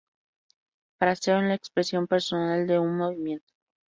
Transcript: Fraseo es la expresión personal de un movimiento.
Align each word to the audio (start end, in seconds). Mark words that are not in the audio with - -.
Fraseo 0.97 1.37
es 1.37 1.43
la 1.43 1.53
expresión 1.53 2.07
personal 2.07 2.65
de 2.65 2.79
un 2.79 2.97
movimiento. 2.97 3.53